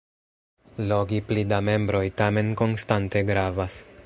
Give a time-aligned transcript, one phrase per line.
[0.91, 3.83] Logi pli da membroj tamen konstante gravas.